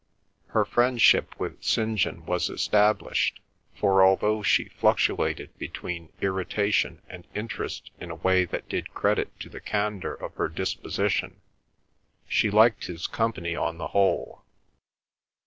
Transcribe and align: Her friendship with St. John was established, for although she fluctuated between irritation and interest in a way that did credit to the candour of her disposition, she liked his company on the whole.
Her 0.47 0.65
friendship 0.65 1.39
with 1.39 1.63
St. 1.63 1.95
John 1.99 2.25
was 2.25 2.49
established, 2.49 3.39
for 3.75 4.03
although 4.03 4.41
she 4.41 4.67
fluctuated 4.69 5.55
between 5.59 6.09
irritation 6.21 7.03
and 7.07 7.27
interest 7.35 7.91
in 7.99 8.09
a 8.09 8.15
way 8.15 8.45
that 8.45 8.67
did 8.67 8.95
credit 8.95 9.39
to 9.41 9.47
the 9.47 9.61
candour 9.61 10.13
of 10.15 10.33
her 10.37 10.47
disposition, 10.49 11.39
she 12.27 12.49
liked 12.49 12.85
his 12.87 13.05
company 13.05 13.55
on 13.55 13.77
the 13.77 13.89
whole. 13.89 14.41